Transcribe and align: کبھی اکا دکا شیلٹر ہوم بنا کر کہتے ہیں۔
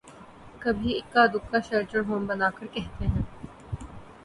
کبھی 0.59 0.91
اکا 0.97 1.23
دکا 1.33 1.57
شیلٹر 1.67 2.01
ہوم 2.07 2.25
بنا 2.27 2.49
کر 2.57 2.65
کہتے 2.73 3.05
ہیں۔ 3.07 3.21